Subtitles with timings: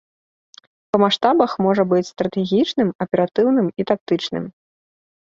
[0.93, 4.43] Па маштабах можа быць стратэгічным, аператыўным і тактычным.